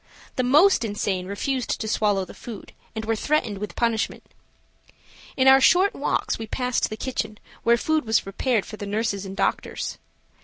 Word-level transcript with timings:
The 0.35 0.41
most 0.41 0.83
insane 0.83 1.27
refused 1.27 1.79
to 1.79 1.87
swallow 1.87 2.25
the 2.25 2.33
food 2.33 2.73
and 2.95 3.05
were 3.05 3.15
threatened 3.15 3.59
with 3.59 3.75
punishment. 3.75 4.23
In 5.37 5.47
our 5.47 5.61
short 5.61 5.93
walks 5.93 6.39
we 6.39 6.47
passed 6.47 6.89
the 6.89 6.97
kitchen 6.97 7.37
were 7.63 7.77
food 7.77 8.03
was 8.07 8.21
prepared 8.21 8.65
for 8.65 8.77
the 8.77 8.87
nurses 8.87 9.27
and 9.27 9.37
doctors. 9.37 9.99